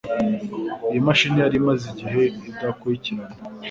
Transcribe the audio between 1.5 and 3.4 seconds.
imaze igihe idakurikirana.